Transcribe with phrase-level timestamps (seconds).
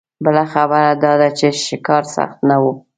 [0.23, 2.63] بله خبره دا ده چې ښکار سخت نه و.